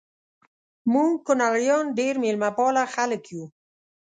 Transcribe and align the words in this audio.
مونږ 0.91 1.11
کونړیان 1.25 1.85
ډیر 1.99 2.13
میلمه 2.23 2.49
پاله 2.57 2.83
خلک 2.93 3.23
یو 3.33 3.45